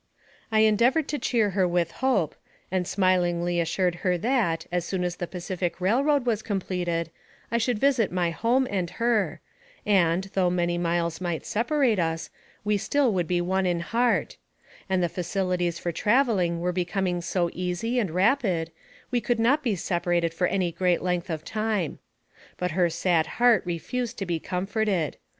I 0.51 0.61
endeavored 0.61 1.07
to 1.09 1.19
cheer 1.19 1.51
her 1.51 1.67
with 1.67 1.91
hope, 2.01 2.33
and 2.71 2.87
smilingly 2.87 3.59
assured 3.59 3.93
her 4.01 4.17
that, 4.17 4.65
as 4.71 4.83
soon 4.83 5.03
as 5.03 5.17
the 5.17 5.27
Pacific 5.27 5.79
Railroad 5.79 6.25
was 6.25 6.41
completed, 6.41 7.11
I 7.51 7.59
should 7.59 7.77
visit 7.77 8.11
my 8.11 8.31
home 8.31 8.67
and 8.71 8.89
her; 8.97 9.41
and, 9.85 10.23
232 10.23 10.33
NARRATIVE 10.33 10.33
OF 10.33 10.33
CAPTIVITY 10.33 10.33
though 10.33 10.61
many 10.63 10.77
miles 10.79 11.21
might 11.21 11.45
separate 11.45 11.99
us, 11.99 12.29
we 12.63 12.77
still 12.77 13.13
would 13.13 13.27
be 13.27 13.41
one 13.41 13.67
in 13.67 13.81
heart; 13.81 14.37
and 14.89 15.03
the 15.03 15.07
facilities 15.07 15.77
for 15.77 15.91
traveling 15.91 16.59
were 16.61 16.73
becoming 16.73 17.21
so 17.21 17.51
easy 17.53 17.99
and 17.99 18.09
rapid, 18.09 18.71
we 19.11 19.21
could 19.21 19.39
not 19.39 19.61
be 19.61 19.75
separated 19.75 20.33
for 20.33 20.47
any 20.47 20.71
great 20.71 21.03
length 21.03 21.29
of 21.29 21.45
time. 21.45 21.99
But 22.57 22.71
her 22.71 22.89
sad 22.89 23.27
heart 23.37 23.61
re 23.67 23.77
fused 23.77 24.17
to 24.17 24.25
be 24.25 24.39
comforted. 24.39 25.17